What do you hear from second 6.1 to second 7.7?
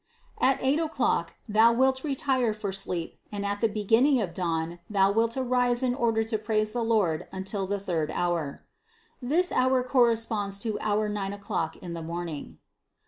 to praise the Lord until